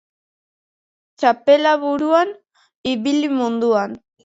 [1.23, 2.33] Txapela buruan,
[2.95, 3.97] ibili munduan.